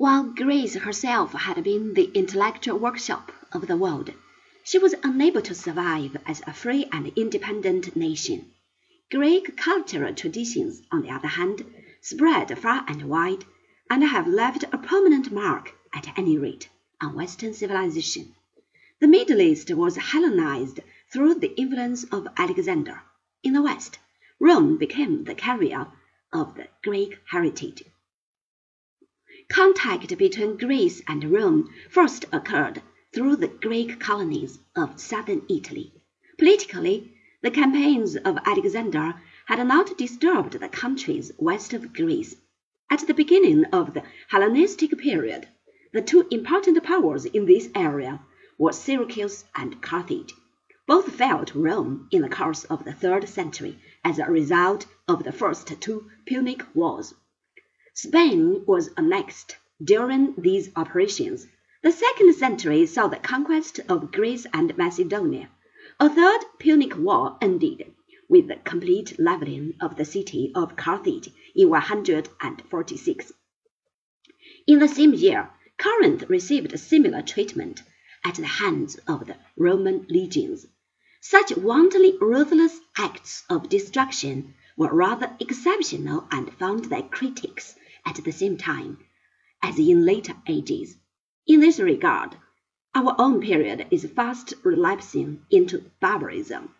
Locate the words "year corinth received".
75.14-76.78